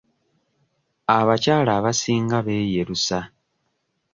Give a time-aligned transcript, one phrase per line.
[1.17, 3.19] Abakyala abasinga beeyerusa.